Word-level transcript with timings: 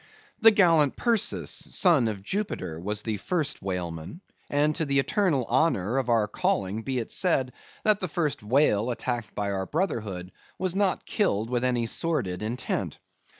The 0.39 0.49
gallant 0.49 0.95
Perseus, 0.95 1.67
a 1.67 1.71
son 1.71 2.07
of 2.07 2.23
Jupiter, 2.23 2.79
was 2.79 3.03
the 3.03 3.17
first 3.17 3.61
whaleman; 3.61 4.21
and 4.49 4.75
to 4.77 4.83
the 4.85 4.97
eternal 4.97 5.45
honor 5.47 5.99
of 5.99 6.09
our 6.09 6.27
calling 6.27 6.81
be 6.81 6.97
it 6.97 7.11
said, 7.11 7.53
that 7.83 7.99
the 7.99 8.07
first 8.07 8.41
whale 8.41 8.89
attacked 8.89 9.35
by 9.35 9.51
our 9.51 9.67
brotherhood 9.67 10.31
was 10.57 10.73
not 10.73 11.05
killed 11.05 11.51
with 11.51 11.63
any 11.63 11.85
sordid 11.85 12.41
intent. 12.41 12.97